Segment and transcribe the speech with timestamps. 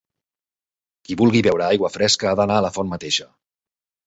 [1.09, 3.29] Qui vulgui beure aigua fresca ha d'anar a la font mateixa.